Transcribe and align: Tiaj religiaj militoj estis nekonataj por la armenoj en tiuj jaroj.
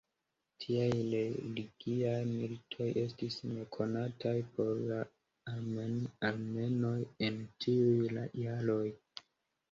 Tiaj 0.63 0.85
religiaj 1.15 2.13
militoj 2.29 2.87
estis 3.01 3.37
nekonataj 3.49 4.33
por 4.55 4.71
la 4.91 4.97
armenoj 6.31 6.95
en 7.29 7.37
tiuj 7.67 8.17
jaroj. 8.45 8.81